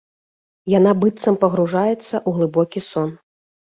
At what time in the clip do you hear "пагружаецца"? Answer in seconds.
1.45-1.95